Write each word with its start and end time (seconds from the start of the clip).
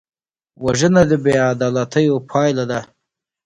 وژنه 0.63 1.01
د 1.09 1.11
بېعدالتیو 1.23 2.15
پایله 2.29 2.63
ده 2.71 2.79